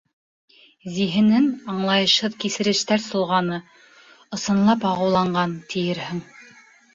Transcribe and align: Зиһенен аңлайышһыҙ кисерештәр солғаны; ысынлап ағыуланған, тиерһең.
Зиһенен 0.93 1.43
аңлайышһыҙ 1.73 2.37
кисерештәр 2.43 3.03
солғаны; 3.03 3.59
ысынлап 4.39 4.89
ағыуланған, 4.95 5.55
тиерһең. 5.75 6.25